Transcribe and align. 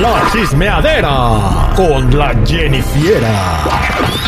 La 0.00 0.30
chismeadera 0.32 1.72
con 1.74 2.16
la 2.16 2.32
Jennifiera. 2.46 3.64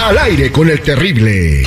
Al 0.04 0.18
aire 0.18 0.50
con 0.50 0.68
el 0.68 0.80
terrible. 0.80 1.62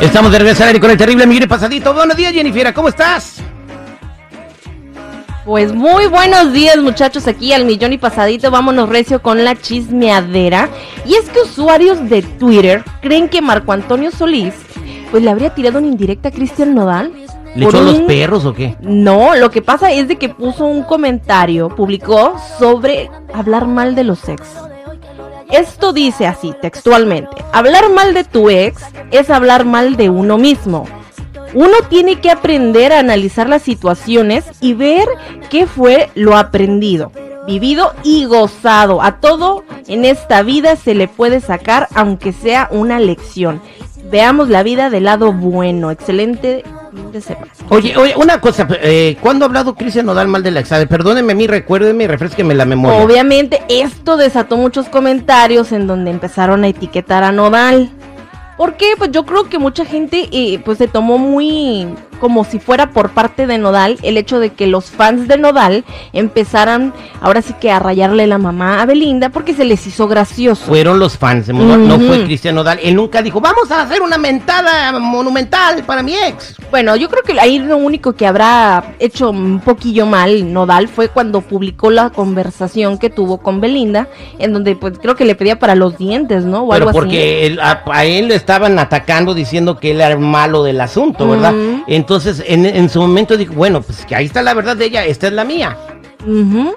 Estamos 0.00 0.30
de 0.30 0.38
regreso 0.38 0.62
al 0.62 0.68
aire 0.68 0.80
con 0.80 0.92
el 0.92 0.96
terrible 0.96 1.26
Miguel 1.26 1.48
Pasadito. 1.48 1.92
Buenos 1.92 2.16
días, 2.16 2.32
Jennifer. 2.32 2.72
¿Cómo 2.72 2.88
estás? 2.88 3.42
Pues 5.44 5.72
muy 5.74 6.06
buenos 6.06 6.52
días 6.52 6.76
muchachos, 6.76 7.26
aquí 7.26 7.52
al 7.52 7.64
millón 7.64 7.94
y 7.94 7.98
pasadito, 7.98 8.50
vámonos 8.50 8.88
recio 8.88 9.22
con 9.22 9.44
la 9.44 9.56
chismeadera. 9.56 10.68
Y 11.06 11.14
es 11.14 11.28
que 11.30 11.40
usuarios 11.40 12.08
de 12.08 12.22
Twitter 12.22 12.84
creen 13.00 13.28
que 13.28 13.40
Marco 13.40 13.72
Antonio 13.72 14.10
Solís 14.10 14.54
pues 15.10 15.22
le 15.22 15.30
habría 15.30 15.54
tirado 15.54 15.78
una 15.78 15.88
indirecta 15.88 16.28
a 16.28 16.32
Cristian 16.32 16.74
Nodal. 16.74 17.12
¿Le 17.54 17.66
echó 17.66 17.80
los 17.80 17.98
un- 18.00 18.06
perros 18.06 18.44
o 18.44 18.52
qué? 18.54 18.76
No, 18.80 19.34
lo 19.36 19.50
que 19.50 19.62
pasa 19.62 19.90
es 19.92 20.08
de 20.08 20.16
que 20.16 20.28
puso 20.28 20.64
un 20.66 20.82
comentario, 20.82 21.68
publicó 21.70 22.34
sobre 22.58 23.10
hablar 23.32 23.66
mal 23.66 23.94
de 23.94 24.04
los 24.04 24.28
ex. 24.28 24.42
Esto 25.50 25.92
dice 25.92 26.26
así, 26.26 26.54
textualmente, 26.60 27.36
hablar 27.52 27.90
mal 27.90 28.12
de 28.12 28.24
tu 28.24 28.50
ex 28.50 28.82
es 29.10 29.30
hablar 29.30 29.64
mal 29.64 29.96
de 29.96 30.10
uno 30.10 30.36
mismo. 30.36 30.84
Uno 31.54 31.72
tiene 31.88 32.20
que 32.20 32.30
aprender 32.30 32.92
a 32.92 32.98
analizar 32.98 33.48
las 33.48 33.62
situaciones 33.62 34.44
y 34.60 34.74
ver 34.74 35.08
qué 35.48 35.66
fue 35.66 36.10
lo 36.14 36.36
aprendido, 36.36 37.10
vivido 37.46 37.94
y 38.04 38.26
gozado. 38.26 39.00
A 39.00 39.20
todo 39.20 39.64
en 39.86 40.04
esta 40.04 40.42
vida 40.42 40.76
se 40.76 40.94
le 40.94 41.08
puede 41.08 41.40
sacar 41.40 41.88
aunque 41.94 42.32
sea 42.32 42.68
una 42.70 42.98
lección. 43.00 43.62
Veamos 44.10 44.50
la 44.50 44.62
vida 44.62 44.90
del 44.90 45.04
lado 45.04 45.32
bueno. 45.32 45.90
Excelente 45.90 46.62
Oye, 47.68 47.96
oye, 47.96 48.14
una 48.16 48.40
cosa, 48.40 48.66
eh, 48.82 49.16
¿cuándo 49.20 49.44
ha 49.44 49.48
hablado 49.48 49.74
Cristian 49.74 50.06
Nodal 50.06 50.28
mal 50.28 50.42
de 50.42 50.50
la 50.50 50.60
exade? 50.60 50.86
Perdóneme 50.86 51.32
a 51.32 51.36
mí, 51.36 51.46
recuérdeme 51.46 52.04
y 52.04 52.06
refresqueme 52.06 52.54
la 52.54 52.64
memoria. 52.64 53.02
Obviamente 53.02 53.62
esto 53.68 54.16
desató 54.16 54.56
muchos 54.56 54.88
comentarios 54.88 55.72
en 55.72 55.86
donde 55.86 56.10
empezaron 56.10 56.64
a 56.64 56.68
etiquetar 56.68 57.24
a 57.24 57.32
Nodal. 57.32 57.90
¿Por 58.56 58.74
qué? 58.74 58.94
Pues 58.98 59.12
yo 59.12 59.24
creo 59.24 59.48
que 59.48 59.58
mucha 59.58 59.84
gente 59.84 60.28
eh, 60.32 60.60
pues 60.64 60.78
se 60.78 60.88
tomó 60.88 61.16
muy 61.16 61.86
como 62.18 62.44
si 62.44 62.58
fuera 62.58 62.90
por 62.90 63.10
parte 63.10 63.46
de 63.46 63.58
Nodal 63.58 63.98
el 64.02 64.16
hecho 64.16 64.38
de 64.40 64.50
que 64.50 64.66
los 64.66 64.86
fans 64.90 65.28
de 65.28 65.38
Nodal 65.38 65.84
empezaran 66.12 66.92
ahora 67.20 67.42
sí 67.42 67.54
que 67.60 67.70
a 67.70 67.78
rayarle 67.78 68.26
la 68.26 68.38
mamá 68.38 68.82
a 68.82 68.86
Belinda 68.86 69.28
porque 69.30 69.54
se 69.54 69.64
les 69.64 69.86
hizo 69.86 70.08
gracioso. 70.08 70.64
Fueron 70.66 70.98
los 70.98 71.16
fans 71.16 71.46
de 71.46 71.52
Nodal, 71.52 71.86
no 71.88 71.98
fue. 71.98 72.24
Cristian 72.24 72.54
Nodal. 72.54 72.78
Él 72.82 72.94
nunca 72.96 73.22
dijo, 73.22 73.40
vamos 73.40 73.70
a 73.70 73.82
hacer 73.82 74.02
una 74.02 74.18
mentada 74.18 74.98
monumental 74.98 75.82
para 75.84 76.02
mi 76.02 76.14
ex. 76.14 76.56
Bueno, 76.70 76.96
yo 76.96 77.08
creo 77.08 77.22
que 77.22 77.38
ahí 77.40 77.58
lo 77.58 77.76
único 77.76 78.12
que 78.14 78.26
habrá 78.26 78.94
hecho 78.98 79.30
un 79.30 79.60
poquillo 79.60 80.06
mal 80.06 80.52
Nodal 80.52 80.88
fue 80.88 81.08
cuando 81.08 81.40
publicó 81.40 81.90
la 81.90 82.10
conversación 82.10 82.98
que 82.98 83.10
tuvo 83.10 83.38
con 83.38 83.60
Belinda, 83.60 84.08
en 84.38 84.52
donde 84.52 84.76
pues 84.76 84.98
creo 85.00 85.14
que 85.16 85.24
le 85.24 85.34
pedía 85.34 85.58
para 85.58 85.74
los 85.74 85.96
dientes, 85.98 86.44
¿no? 86.44 86.64
O 86.64 86.70
Pero 86.70 86.88
algo 86.88 86.90
así. 86.90 86.98
porque 86.98 87.46
él- 87.46 87.60
a, 87.60 87.82
a 87.86 88.04
él 88.04 88.28
le 88.28 88.34
estaban 88.34 88.78
atacando 88.78 89.34
diciendo 89.34 89.78
que 89.78 89.92
él 89.92 90.00
era 90.00 90.12
el 90.12 90.18
malo 90.18 90.62
del 90.62 90.80
asunto, 90.80 91.28
¿verdad? 91.28 91.54
Entonces, 91.86 92.07
en, 92.46 92.64
en 92.66 92.88
su 92.88 93.00
momento 93.00 93.36
dijo, 93.36 93.54
bueno, 93.54 93.82
pues 93.82 94.04
que 94.06 94.14
ahí 94.16 94.26
está 94.26 94.42
la 94.42 94.54
verdad 94.54 94.76
de 94.76 94.86
ella, 94.86 95.04
esta 95.04 95.26
es 95.26 95.32
la 95.32 95.44
mía. 95.44 95.76
Ujú. 96.26 96.74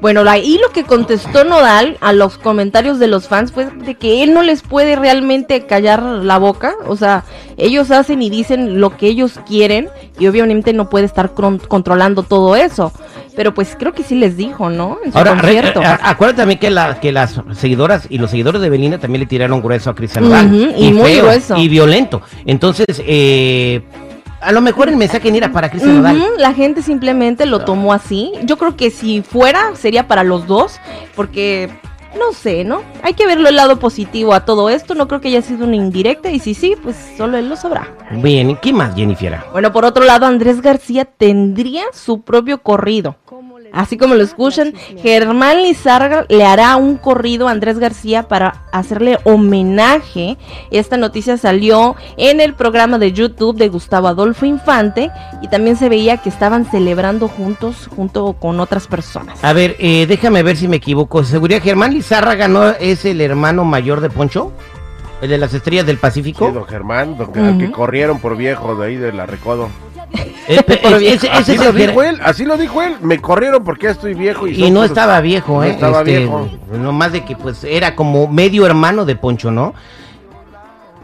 Bueno, 0.00 0.24
la- 0.24 0.38
y 0.38 0.58
lo 0.58 0.70
que 0.70 0.84
contestó 0.84 1.44
Nodal 1.44 1.98
a 2.00 2.12
los 2.12 2.38
comentarios 2.38 2.98
de 2.98 3.06
los 3.06 3.28
fans 3.28 3.52
fue 3.52 3.66
de 3.66 3.96
que 3.96 4.22
él 4.22 4.32
no 4.32 4.42
les 4.42 4.62
puede 4.62 4.96
realmente 4.96 5.66
callar 5.66 6.02
la 6.02 6.38
boca, 6.38 6.74
o 6.86 6.96
sea, 6.96 7.24
ellos 7.58 7.90
hacen 7.90 8.22
y 8.22 8.30
dicen 8.30 8.80
lo 8.80 8.96
que 8.96 9.08
ellos 9.08 9.38
quieren 9.46 9.88
y 10.18 10.26
obviamente 10.26 10.72
no 10.72 10.88
puede 10.88 11.04
estar 11.04 11.32
controlando 11.34 12.22
todo 12.22 12.56
eso, 12.56 12.92
pero 13.36 13.52
pues 13.52 13.76
creo 13.78 13.92
que 13.92 14.04
sí 14.04 14.14
les 14.14 14.36
dijo, 14.38 14.70
¿no? 14.70 14.98
En 15.04 15.12
su 15.12 15.18
Ahora, 15.18 15.34
re- 15.34 15.40
concierto. 15.40 15.80
a- 15.82 15.98
acuérdate 16.02 16.38
también 16.38 16.58
que, 16.60 16.70
la, 16.70 16.98
que 16.98 17.12
las 17.12 17.40
seguidoras 17.54 18.06
y 18.08 18.18
los 18.18 18.30
seguidores 18.30 18.62
de 18.62 18.70
Belinda 18.70 18.98
también 18.98 19.20
le 19.20 19.26
tiraron 19.26 19.60
grueso 19.60 19.90
a 19.90 19.94
Cristian 19.94 20.24
Nodal. 20.24 20.46
Ujú, 20.46 20.72
y 20.82 20.92
muy 20.92 21.16
grueso. 21.16 21.56
Y 21.58 21.68
violento. 21.68 22.22
Entonces, 22.46 22.86
eh, 23.06 23.82
a 24.44 24.52
lo 24.52 24.60
mejor 24.60 24.88
el 24.88 24.96
mensaje 24.96 25.30
ni 25.30 25.38
era 25.38 25.50
para 25.50 25.70
Cristian 25.70 25.96
Nodal. 25.96 26.16
Ujú, 26.16 26.26
la 26.38 26.52
gente 26.52 26.82
simplemente 26.82 27.46
lo 27.46 27.64
tomó 27.64 27.92
así. 27.92 28.32
Yo 28.44 28.58
creo 28.58 28.76
que 28.76 28.90
si 28.90 29.22
fuera, 29.22 29.74
sería 29.74 30.06
para 30.06 30.22
los 30.22 30.46
dos, 30.46 30.80
porque 31.16 31.70
no 32.18 32.32
sé, 32.32 32.64
¿no? 32.64 32.82
Hay 33.02 33.14
que 33.14 33.26
verlo 33.26 33.48
el 33.48 33.56
lado 33.56 33.78
positivo 33.78 34.34
a 34.34 34.44
todo 34.44 34.70
esto. 34.70 34.94
No 34.94 35.08
creo 35.08 35.20
que 35.20 35.28
haya 35.28 35.42
sido 35.42 35.66
una 35.66 35.76
indirecta, 35.76 36.30
y 36.30 36.38
si 36.38 36.54
sí, 36.54 36.76
pues 36.82 36.96
solo 37.16 37.36
él 37.36 37.48
lo 37.48 37.56
sabrá. 37.56 37.94
Bien, 38.22 38.50
¿y 38.50 38.56
¿qué 38.56 38.72
más, 38.72 38.94
Jennifer? 38.94 39.38
Bueno, 39.52 39.72
por 39.72 39.84
otro 39.84 40.04
lado, 40.04 40.26
Andrés 40.26 40.60
García 40.60 41.04
tendría 41.04 41.84
su 41.92 42.22
propio 42.22 42.62
corrido. 42.62 43.16
Así 43.74 43.96
como 43.98 44.14
lo 44.14 44.22
escuchan, 44.22 44.72
Germán 45.02 45.62
Lizarga 45.64 46.26
le 46.28 46.44
hará 46.44 46.76
un 46.76 46.96
corrido 46.96 47.48
a 47.48 47.50
Andrés 47.50 47.80
García 47.80 48.28
para 48.28 48.62
hacerle 48.72 49.18
homenaje. 49.24 50.38
Esta 50.70 50.96
noticia 50.96 51.36
salió 51.36 51.96
en 52.16 52.40
el 52.40 52.54
programa 52.54 52.98
de 52.98 53.12
YouTube 53.12 53.56
de 53.56 53.68
Gustavo 53.68 54.06
Adolfo 54.06 54.46
Infante 54.46 55.10
y 55.42 55.48
también 55.48 55.76
se 55.76 55.88
veía 55.88 56.18
que 56.18 56.28
estaban 56.28 56.70
celebrando 56.70 57.26
juntos, 57.26 57.88
junto 57.94 58.34
con 58.34 58.60
otras 58.60 58.86
personas. 58.86 59.42
A 59.42 59.52
ver, 59.52 59.74
eh, 59.80 60.06
déjame 60.06 60.44
ver 60.44 60.56
si 60.56 60.68
me 60.68 60.76
equivoco. 60.76 61.24
¿Seguridad 61.24 61.60
Germán 61.60 61.94
Lizárraga 62.08 62.48
no 62.48 62.68
es 62.68 63.06
el 63.06 63.22
hermano 63.22 63.64
mayor 63.64 64.02
de 64.02 64.10
Poncho? 64.10 64.52
¿El 65.22 65.30
de 65.30 65.38
las 65.38 65.54
estrellas 65.54 65.86
del 65.86 65.96
Pacífico? 65.96 66.48
Sí, 66.48 66.52
don 66.52 66.66
Germán, 66.66 67.16
don- 67.16 67.58
que 67.58 67.70
corrieron 67.70 68.18
por 68.20 68.36
viejo 68.36 68.76
de 68.76 68.86
ahí 68.88 68.96
de 68.96 69.10
la 69.10 69.24
Recodo. 69.24 69.70
Eh, 70.46 70.60
Por 70.82 71.02
ese- 71.02 71.30
Así 71.30 71.56
lo 71.56 71.72
dijo 71.72 72.02
él, 72.02 72.20
así 72.22 72.44
lo 72.44 72.58
dijo 72.58 72.82
él. 72.82 72.96
Me 73.00 73.22
corrieron 73.22 73.64
porque 73.64 73.88
estoy 73.88 74.12
viejo. 74.12 74.46
Y, 74.46 74.70
no 74.70 74.84
estaba 74.84 75.18
viejo, 75.22 75.54
No 75.54 75.64
¿eh? 75.64 75.70
estaba 75.70 76.00
Este, 76.00 76.18
viejo. 76.18 76.46
Nomás 76.78 77.12
de 77.12 77.24
que 77.24 77.36
pues 77.36 77.64
era 77.64 77.96
como 77.96 78.28
medio 78.28 78.66
hermano 78.66 79.06
de 79.06 79.16
Poncho, 79.16 79.50
¿no? 79.50 79.72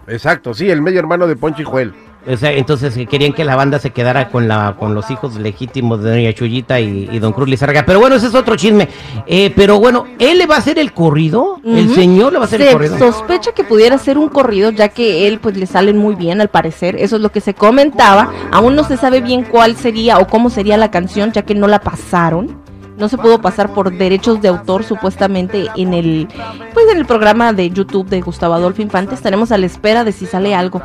Exacto, 0.07 0.53
sí, 0.53 0.69
el 0.69 0.83
medio 0.83 0.99
hermano 1.01 1.27
de 1.27 1.35
Poncho 1.37 1.63
y 1.63 1.65
Joel. 1.65 1.95
O 2.27 2.37
sea, 2.37 2.53
entonces 2.53 2.95
querían 3.09 3.33
que 3.33 3.45
la 3.45 3.57
banda 3.57 3.79
se 3.79 3.91
quedara 3.91 4.29
con 4.29 4.47
la 4.47 4.77
con 4.79 4.95
los 4.95 5.11
hijos 5.11 5.37
legítimos 5.37 6.03
de 6.03 6.11
Doña 6.11 6.33
Chuyita 6.35 6.79
y, 6.79 7.09
y 7.11 7.19
Don 7.19 7.33
Cruz 7.33 7.49
Lizárraga. 7.49 7.85
Pero 7.87 7.99
bueno, 7.99 8.17
ese 8.17 8.27
es 8.27 8.35
otro 8.35 8.57
chisme. 8.57 8.89
Eh, 9.27 9.53
pero 9.57 9.81
bueno, 9.81 10.07
¿él 10.19 10.39
le 10.39 10.47
va 10.47 10.57
a 10.57 10.59
hacer 10.59 10.79
el 10.79 10.93
corrido? 10.93 11.61
¿El 11.65 11.95
señor 11.95 12.33
le 12.33 12.39
va 12.39 12.45
a 12.45 12.47
hacer 12.47 12.63
el 12.63 12.73
corrido? 12.73 12.99
sospecha 12.99 13.53
que 13.53 13.65
pudiera 13.65 13.97
ser 13.99 14.19
un 14.19 14.29
corrido, 14.29 14.71
ya 14.71 14.89
que 14.91 15.29
él 15.29 15.41
pues 15.41 15.57
le 15.57 15.67
salen 15.67 15.97
muy 15.97 16.15
bien 16.15 16.41
al 16.41 16.49
parecer, 16.49 16.97
eso 16.97 17.17
es 17.17 17.23
lo 17.23 17.33
que 17.33 17.41
se 17.41 17.55
comentaba. 17.55 18.31
Aún 18.53 18.77
no 18.77 18.85
se 18.85 18.97
sabe 18.97 19.21
bien 19.21 19.45
cuál 19.45 19.77
sería 19.77 20.19
o 20.19 20.27
cómo 20.27 20.51
sería 20.51 20.77
la 20.77 20.91
canción, 20.91 21.33
ya 21.33 21.43
que 21.43 21.55
no 21.55 21.69
la 21.69 21.81
pasaron. 21.81 22.61
No 22.99 23.09
se 23.09 23.17
pudo 23.17 23.41
pasar 23.41 23.73
por 23.73 23.97
derechos 23.97 24.43
de 24.43 24.49
autor 24.49 24.85
supuestamente 24.85 25.69
en 25.75 25.95
el 25.95 26.29
pues 26.75 26.85
en 26.93 26.99
el 26.99 27.07
programa 27.07 27.55
de 27.55 27.71
YouTube 27.71 28.07
de 28.11 28.21
Gustavo 28.21 28.53
Adolfo 28.53 28.83
Infante. 28.83 29.15
Estaremos 29.15 29.53
a 29.53 29.57
la 29.57 29.65
espera 29.65 30.05
de 30.05 30.13
si 30.13 30.27
sale 30.27 30.55
algo. 30.55 30.83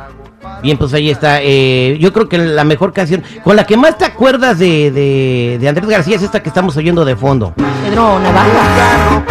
Bien, 0.62 0.76
pues 0.78 0.92
ahí 0.94 1.10
está. 1.10 1.38
eh, 1.42 1.96
yo 2.00 2.12
creo 2.12 2.28
que 2.28 2.38
la 2.38 2.64
mejor 2.64 2.92
canción, 2.92 3.22
con 3.44 3.56
la 3.56 3.64
que 3.64 3.76
más 3.76 3.98
te 3.98 4.04
acuerdas 4.04 4.58
de, 4.58 4.90
de, 4.90 5.58
de 5.60 5.68
Andrés 5.68 5.88
García 5.88 6.16
es 6.16 6.22
esta 6.22 6.42
que 6.42 6.48
estamos 6.48 6.76
oyendo 6.76 7.04
de 7.04 7.14
fondo. 7.16 7.52
Pedro 7.84 8.18
Navaja. 8.20 9.22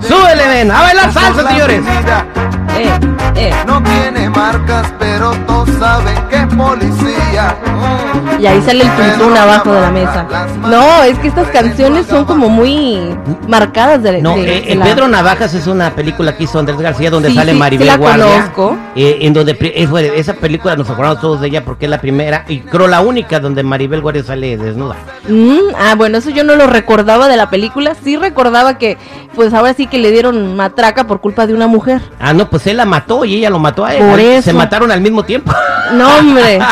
¡Súbele, 0.00 0.46
ven! 0.48 0.70
¡A 0.70 0.82
bailar 0.82 1.12
salsa, 1.12 1.48
señores! 1.48 1.82
Eh, 2.76 2.90
eh. 3.36 3.52
No 3.66 3.82
tiene 3.82 4.30
marcas, 4.30 4.92
pero 4.98 5.32
todos 5.46 5.68
saben 5.78 6.16
que 6.28 6.36
es 6.36 6.46
policía. 6.54 6.97
Y 8.40 8.46
ahí 8.46 8.62
sale 8.62 8.84
el 8.84 8.90
tuntún 8.90 9.36
abajo 9.36 9.72
de 9.72 9.80
la 9.80 9.90
mesa. 9.90 10.26
No, 10.68 11.02
es 11.02 11.18
que 11.18 11.28
estas 11.28 11.48
canciones 11.48 12.06
son 12.06 12.24
como 12.24 12.48
muy 12.48 12.98
marcadas 13.48 14.02
de, 14.02 14.22
No, 14.22 14.36
de- 14.36 14.58
eh, 14.58 14.62
de 14.68 14.74
la- 14.76 14.84
Pedro 14.84 15.08
Navajas 15.08 15.54
es 15.54 15.66
una 15.66 15.90
película 15.90 16.36
que 16.36 16.44
hizo 16.44 16.58
Andrés 16.58 16.78
García 16.78 17.10
donde 17.10 17.30
Sí, 17.30 17.34
sale 17.34 17.52
sí, 17.52 17.58
Maribel 17.58 17.86
sí 17.86 17.90
la 17.92 17.96
Guardia. 17.96 18.26
conozco. 18.54 18.76
eh, 18.94 19.18
en 19.22 19.32
donde 19.32 19.52
eh, 19.60 20.12
esa 20.16 20.34
película 20.34 20.76
nos 20.76 20.88
acordamos 20.88 21.20
todos 21.20 21.40
de 21.40 21.48
ella 21.48 21.64
porque 21.64 21.86
es 21.86 21.90
la 21.90 22.00
primera 22.00 22.44
y 22.48 22.60
creo 22.60 22.86
la 22.86 23.00
única 23.00 23.40
donde 23.40 23.62
Maribel 23.64 24.00
Guardia 24.00 24.22
sale 24.22 24.56
desnuda. 24.56 24.94
Mm, 25.28 25.74
ah, 25.76 25.94
bueno, 25.96 26.18
eso 26.18 26.30
yo 26.30 26.44
no 26.44 26.54
lo 26.54 26.66
recordaba 26.68 27.26
de 27.28 27.36
la 27.36 27.50
película. 27.50 27.94
Sí 28.04 28.16
recordaba 28.16 28.78
que, 28.78 28.98
pues 29.34 29.52
ahora 29.52 29.74
sí 29.74 29.86
que 29.88 29.98
le 29.98 30.12
dieron 30.12 30.54
matraca 30.56 31.06
por 31.08 31.20
culpa 31.20 31.46
de 31.46 31.54
una 31.54 31.66
mujer. 31.66 32.00
Ah, 32.20 32.32
no, 32.32 32.48
pues 32.48 32.66
él 32.68 32.76
la 32.76 32.84
mató 32.84 33.24
y 33.24 33.34
ella 33.36 33.50
lo 33.50 33.58
mató 33.58 33.84
a 33.84 33.94
él. 33.94 34.08
Por 34.08 34.18
Se 34.20 34.36
eso. 34.38 34.54
mataron 34.54 34.92
al 34.92 35.00
mismo 35.00 35.24
tiempo. 35.24 35.52
No, 35.94 36.18
hombre. 36.18 36.60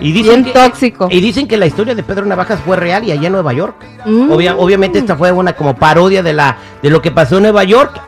y 0.00 0.12
dicen 0.12 0.42
Bien 0.42 0.44
que, 0.44 0.52
tóxico. 0.52 1.08
Y 1.10 1.20
dicen 1.20 1.46
que 1.48 1.56
la 1.56 1.66
historia 1.66 1.94
de 1.94 2.02
Pedro 2.02 2.24
Navajas 2.26 2.60
fue 2.64 2.76
real 2.76 3.04
y 3.04 3.12
allá 3.12 3.26
en 3.26 3.32
Nueva 3.32 3.52
York. 3.52 3.76
Mm. 4.06 4.30
Obvia- 4.32 4.54
obviamente 4.58 4.98
esta 4.98 5.16
fue 5.16 5.30
una 5.32 5.52
como 5.54 5.74
parodia 5.76 6.22
de 6.22 6.32
la 6.32 6.56
de 6.82 6.90
lo 6.90 7.00
que 7.02 7.10
pasó 7.10 7.36
en 7.36 7.44
Nueva 7.44 7.64
York, 7.64 8.00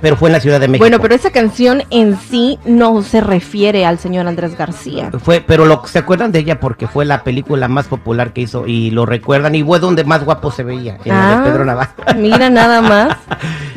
pero 0.00 0.16
fue 0.16 0.28
en 0.28 0.34
la 0.34 0.40
Ciudad 0.40 0.60
de 0.60 0.68
México. 0.68 0.82
Bueno, 0.82 1.00
pero 1.00 1.14
esa 1.14 1.30
canción 1.30 1.82
en 1.90 2.18
sí 2.18 2.58
no 2.64 3.02
se 3.02 3.20
refiere 3.20 3.84
al 3.86 3.98
señor 3.98 4.26
Andrés 4.28 4.56
García. 4.56 5.10
Fue, 5.22 5.40
pero 5.40 5.64
lo 5.66 5.82
se 5.86 5.98
acuerdan 5.98 6.32
de 6.32 6.38
ella 6.40 6.60
porque 6.60 6.86
fue 6.86 7.04
la 7.04 7.22
película 7.24 7.66
más 7.68 7.86
popular 7.86 8.32
que 8.32 8.42
hizo 8.42 8.66
y 8.66 8.90
lo 8.90 9.06
recuerdan 9.06 9.54
y 9.54 9.62
fue 9.62 9.78
donde 9.80 10.04
más 10.04 10.24
guapo 10.24 10.50
se 10.50 10.62
veía, 10.62 10.98
en 11.04 11.12
la 11.14 11.32
Ah. 11.32 11.40
de 11.42 11.50
Pedro 11.50 11.64
Navajas. 11.64 12.16
Mira 12.16 12.50
nada 12.50 12.80
más. 12.82 13.16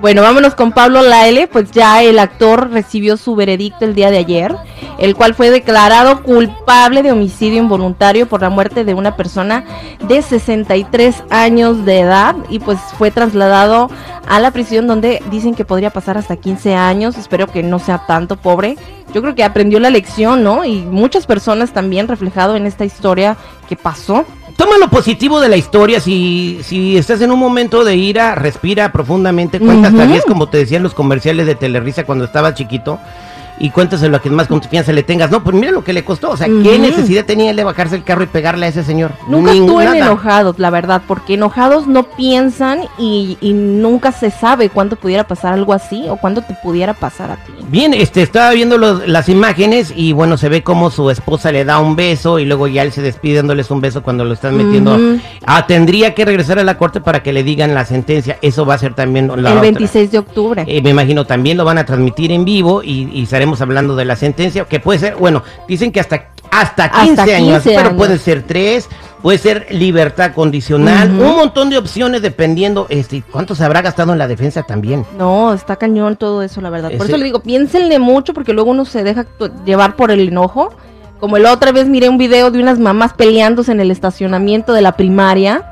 Bueno, 0.00 0.22
vámonos 0.22 0.54
con 0.54 0.72
Pablo 0.72 1.02
Laele, 1.02 1.46
pues 1.46 1.72
ya 1.72 2.02
el 2.02 2.18
actor 2.18 2.70
recibió 2.70 3.18
su 3.18 3.34
veredicto 3.34 3.84
el 3.84 3.94
día 3.94 4.10
de 4.10 4.16
ayer, 4.16 4.56
el 4.98 5.14
cual 5.14 5.34
fue 5.34 5.50
declarado 5.50 6.22
culpable 6.22 7.02
de 7.02 7.12
homicidio 7.12 7.58
involuntario 7.58 8.26
por 8.26 8.40
la 8.40 8.48
muerte 8.48 8.84
de 8.84 8.94
una 8.94 9.14
persona 9.14 9.62
de 10.08 10.22
63 10.22 11.24
años 11.28 11.84
de 11.84 12.00
edad 12.00 12.34
y 12.48 12.60
pues 12.60 12.78
fue 12.96 13.10
trasladado 13.10 13.90
a 14.26 14.40
la 14.40 14.52
prisión 14.52 14.86
donde 14.86 15.22
dicen 15.30 15.54
que 15.54 15.66
podría 15.66 15.90
pasar 15.90 16.16
hasta 16.16 16.36
15 16.36 16.74
años, 16.74 17.18
espero 17.18 17.46
que 17.46 17.62
no 17.62 17.78
sea 17.78 18.06
tanto, 18.06 18.36
pobre. 18.36 18.76
Yo 19.12 19.20
creo 19.20 19.34
que 19.34 19.44
aprendió 19.44 19.80
la 19.80 19.90
lección, 19.90 20.42
¿no? 20.42 20.64
Y 20.64 20.80
muchas 20.80 21.26
personas 21.26 21.72
también 21.74 22.08
reflejado 22.08 22.56
en 22.56 22.64
esta 22.64 22.86
historia 22.86 23.36
que 23.68 23.76
pasó. 23.76 24.24
Toma 24.60 24.76
lo 24.76 24.90
positivo 24.90 25.40
de 25.40 25.48
la 25.48 25.56
historia. 25.56 26.00
Si, 26.00 26.60
si 26.62 26.98
estás 26.98 27.22
en 27.22 27.30
un 27.32 27.38
momento 27.38 27.82
de 27.82 27.96
ira, 27.96 28.34
respira 28.34 28.92
profundamente. 28.92 29.58
Cuenta 29.58 29.88
hasta 29.88 30.02
Ujú. 30.02 30.12
10, 30.12 30.24
como 30.26 30.50
te 30.50 30.58
decían 30.58 30.82
los 30.82 30.92
comerciales 30.92 31.46
de 31.46 31.54
Telerisa 31.54 32.04
cuando 32.04 32.26
estabas 32.26 32.56
chiquito. 32.56 33.00
Y 33.62 33.68
cuéntaselo 33.70 34.16
a 34.16 34.20
quien 34.20 34.34
más 34.34 34.46
confianza 34.48 34.90
le 34.90 35.02
tengas. 35.02 35.30
No, 35.30 35.44
pues 35.44 35.54
mira 35.54 35.70
lo 35.70 35.84
que 35.84 35.92
le 35.92 36.02
costó. 36.02 36.30
O 36.30 36.36
sea, 36.36 36.46
¿qué 36.46 36.78
necesidad 36.78 37.26
tenía 37.26 37.50
él 37.50 37.56
de 37.56 37.64
bajarse 37.64 37.94
el 37.94 38.04
carro 38.04 38.22
y 38.22 38.26
pegarle 38.26 38.64
a 38.64 38.68
ese 38.70 38.82
señor? 38.82 39.12
Nunca 39.28 39.52
Ninguna. 39.52 39.84
estuvieron 39.84 39.96
enojados, 39.96 40.58
la 40.58 40.70
verdad, 40.70 41.02
porque 41.06 41.34
enojados 41.34 41.86
no 41.86 42.04
piensan 42.04 42.80
y, 42.98 43.36
y 43.42 43.52
nunca 43.52 44.12
se 44.12 44.30
sabe 44.30 44.70
cuándo 44.70 44.96
pudiera 44.96 45.24
pasar 45.24 45.52
algo 45.52 45.74
así 45.74 46.06
o 46.08 46.16
cuándo 46.16 46.40
te 46.40 46.54
pudiera 46.62 46.94
pasar 46.94 47.30
a 47.32 47.36
ti. 47.36 47.52
Bien, 47.68 47.92
este, 47.92 48.22
estaba 48.22 48.50
viendo 48.52 48.78
los- 48.78 49.06
las 49.06 49.28
imágenes 49.28 49.92
y 49.94 50.12
bueno, 50.12 50.38
se 50.38 50.48
ve 50.48 50.62
como 50.62 50.90
su 50.90 51.10
esposa 51.10 51.52
le 51.52 51.66
da 51.66 51.80
un 51.80 51.96
beso 51.96 52.38
y 52.38 52.46
luego 52.46 52.66
ya 52.66 52.82
él 52.82 52.92
se 52.92 53.02
despide 53.02 53.36
dándoles 53.36 53.70
un 53.70 53.82
beso 53.82 54.02
cuando 54.02 54.24
lo 54.24 54.32
están 54.32 54.56
metiendo. 54.56 54.98
Ah, 55.44 55.66
tendría 55.66 56.14
que 56.14 56.24
regresar 56.24 56.58
a 56.58 56.64
la 56.64 56.78
corte 56.78 57.00
para 57.02 57.22
que 57.22 57.32
le 57.34 57.42
digan 57.42 57.74
la 57.74 57.84
sentencia. 57.84 58.38
Eso 58.40 58.64
va 58.64 58.74
a 58.74 58.78
ser 58.78 58.94
también 58.94 59.28
la 59.28 59.34
el 59.34 59.46
otra. 59.46 59.60
26 59.60 60.10
de 60.12 60.18
octubre. 60.18 60.64
Eh, 60.66 60.80
me 60.80 60.90
imagino 60.90 61.26
también 61.26 61.58
lo 61.58 61.64
van 61.66 61.76
a 61.76 61.84
transmitir 61.84 62.32
en 62.32 62.44
vivo 62.46 62.82
y, 62.82 63.10
y 63.12 63.26
estaremos 63.54 63.60
hablando 63.62 63.96
de 63.96 64.04
la 64.04 64.16
sentencia, 64.16 64.64
que 64.64 64.80
puede 64.80 64.98
ser, 64.98 65.16
bueno, 65.16 65.42
dicen 65.68 65.92
que 65.92 66.00
hasta, 66.00 66.28
hasta 66.50 66.90
15 66.90 67.20
Hasta 67.20 67.36
años, 67.36 67.62
15 67.62 67.74
pero 67.76 67.96
puede 67.96 68.18
ser 68.18 68.42
3, 68.42 68.88
puede 69.22 69.38
ser 69.38 69.66
libertad 69.70 70.32
condicional, 70.32 71.10
un 71.10 71.36
montón 71.36 71.70
de 71.70 71.78
opciones 71.78 72.22
dependiendo, 72.22 72.86
este, 72.88 73.22
cuánto 73.30 73.54
se 73.54 73.64
habrá 73.64 73.82
gastado 73.82 74.12
en 74.12 74.18
la 74.18 74.28
defensa 74.28 74.62
también. 74.62 75.04
No, 75.18 75.52
está 75.52 75.76
cañón 75.76 76.16
todo 76.16 76.42
eso, 76.42 76.60
la 76.60 76.70
verdad. 76.70 76.88
Por 76.90 77.02
Ese- 77.02 77.12
eso 77.12 77.16
le 77.18 77.24
digo, 77.24 77.40
piénsenle 77.40 77.98
mucho 77.98 78.34
porque 78.34 78.52
luego 78.52 78.70
uno 78.70 78.84
se 78.84 79.02
deja 79.04 79.26
llevar 79.64 79.96
por 79.96 80.10
el 80.10 80.20
enojo. 80.28 80.70
Como 81.18 81.36
la 81.36 81.52
otra 81.52 81.70
vez 81.72 81.86
miré 81.86 82.08
un 82.08 82.16
video 82.16 82.50
de 82.50 82.60
unas 82.60 82.78
mamás 82.78 83.12
peleándose 83.12 83.72
en 83.72 83.80
el 83.80 83.90
estacionamiento 83.90 84.72
de 84.72 84.80
la 84.80 84.92
primaria 84.92 85.62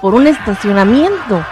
por 0.00 0.14
un 0.14 0.26
estacionamiento. 0.26 1.44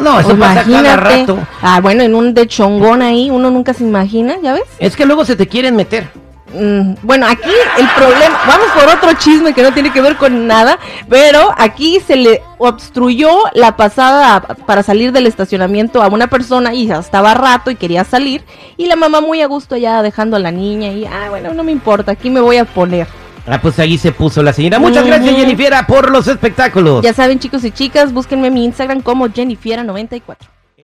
No, 0.00 0.20
eso 0.20 0.32
O 0.32 0.36
pasa 0.36 0.64
cada 0.64 0.96
rato. 0.96 1.38
Ah, 1.60 1.80
bueno, 1.80 2.02
en 2.02 2.14
un 2.14 2.34
de 2.34 2.46
chongón 2.46 3.02
ahí, 3.02 3.30
uno 3.30 3.50
nunca 3.50 3.74
se 3.74 3.84
imagina, 3.84 4.36
¿ya 4.42 4.52
ves? 4.52 4.64
Es 4.78 4.96
que 4.96 5.06
luego 5.06 5.24
se 5.24 5.36
te 5.36 5.46
quieren 5.46 5.76
meter. 5.76 6.08
Mm, 6.54 6.96
bueno, 7.02 7.26
aquí 7.26 7.50
el 7.78 7.88
problema, 7.96 8.38
vamos 8.46 8.66
por 8.74 8.94
otro 8.94 9.12
chisme 9.14 9.54
que 9.54 9.62
no 9.62 9.72
tiene 9.72 9.90
que 9.90 10.02
ver 10.02 10.16
con 10.16 10.46
nada, 10.46 10.78
pero 11.08 11.54
aquí 11.56 11.98
se 12.00 12.16
le 12.16 12.42
obstruyó 12.58 13.30
la 13.54 13.76
pasada 13.76 14.40
para 14.40 14.82
salir 14.82 15.12
del 15.12 15.26
estacionamiento 15.26 16.02
a 16.02 16.08
una 16.08 16.26
persona 16.26 16.74
y 16.74 16.88
ya 16.88 16.98
estaba 16.98 17.32
rato 17.32 17.70
y 17.70 17.76
quería 17.76 18.04
salir 18.04 18.44
y 18.76 18.86
la 18.86 18.96
mamá 18.96 19.22
muy 19.22 19.40
a 19.40 19.46
gusto 19.46 19.76
ya 19.78 20.02
dejando 20.02 20.36
a 20.36 20.40
la 20.40 20.50
niña 20.50 20.88
y, 20.88 21.06
ah, 21.06 21.28
bueno, 21.30 21.54
no 21.54 21.64
me 21.64 21.72
importa, 21.72 22.12
aquí 22.12 22.28
me 22.28 22.40
voy 22.40 22.58
a 22.58 22.66
poner. 22.66 23.06
Ah, 23.46 23.60
pues 23.60 23.78
ahí 23.78 23.98
se 23.98 24.12
puso 24.12 24.42
la 24.42 24.52
señora. 24.52 24.78
Muchas 24.78 25.06
gracias. 25.06 25.34
Jennifer, 25.34 25.74
por 25.86 26.10
los 26.10 26.26
espectáculos. 26.28 27.02
Ya 27.02 27.12
saben 27.12 27.38
chicos 27.38 27.64
y 27.64 27.70
chicas, 27.70 28.12
búsquenme 28.12 28.48
en 28.48 28.54
mi 28.54 28.64
Instagram 28.64 29.02
como 29.02 29.26
Jennifiera94. 29.28 30.36